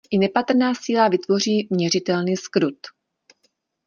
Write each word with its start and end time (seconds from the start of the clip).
I 0.11 0.17
nepatrná 0.17 0.73
síla 0.75 1.07
vytvoří 1.09 1.67
měřitelný 1.71 2.37
zkrut. 2.37 2.77